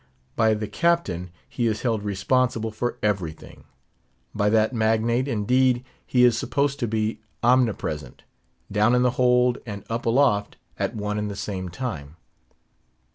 By 0.35 0.55
the 0.55 0.67
captain 0.67 1.29
he 1.47 1.67
is 1.67 1.83
held 1.83 2.01
responsible 2.01 2.71
for 2.71 2.97
everything; 3.03 3.65
by 4.33 4.49
that 4.49 4.73
magnate, 4.73 5.27
indeed, 5.27 5.85
he 6.07 6.23
is 6.23 6.35
supposed 6.35 6.79
to 6.79 6.87
be 6.87 7.19
omnipresent; 7.43 8.23
down 8.71 8.95
in 8.95 9.03
the 9.03 9.11
hold, 9.21 9.59
and 9.63 9.83
up 9.91 10.07
aloft, 10.07 10.57
at 10.79 10.95
one 10.95 11.19
and 11.19 11.29
the 11.29 11.35
same 11.35 11.69
time. 11.69 12.15